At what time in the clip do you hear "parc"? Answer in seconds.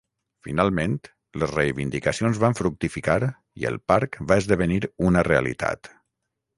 3.95-4.21